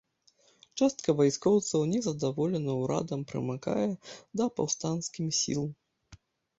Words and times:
Частка 0.79 1.15
вайскоўцаў 1.19 1.83
незадаволена 1.93 2.73
ўрадам 2.81 3.29
прымыкае 3.35 3.89
да 4.39 4.53
паўстанцкім 4.61 5.25
сіл. 5.47 5.63